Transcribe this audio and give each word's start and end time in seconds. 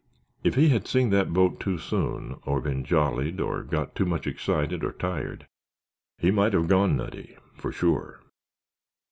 If 0.43 0.55
he 0.55 0.69
had 0.69 0.87
seen 0.87 1.11
that 1.11 1.31
boat 1.31 1.59
too 1.59 1.77
soon, 1.77 2.39
or 2.43 2.59
been 2.59 2.83
jollied 2.83 3.39
or 3.39 3.61
got 3.61 3.93
too 3.93 4.03
much 4.05 4.25
excited 4.25 4.83
or 4.83 4.93
tired 4.93 5.45
he 6.17 6.31
might 6.31 6.53
have 6.53 6.67
gone 6.67 6.97
nutty, 6.97 7.37
for 7.53 7.71
sure. 7.71 8.23